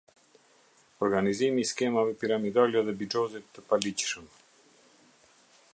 [1.07, 4.33] Organizimi i skemave piramidale dhe bixhozit të paligjshëm.